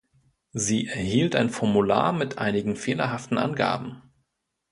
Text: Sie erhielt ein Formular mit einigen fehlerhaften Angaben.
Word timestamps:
Sie 0.53 0.87
erhielt 0.87 1.35
ein 1.35 1.51
Formular 1.51 2.11
mit 2.11 2.39
einigen 2.39 2.75
fehlerhaften 2.75 3.37
Angaben. 3.37 4.01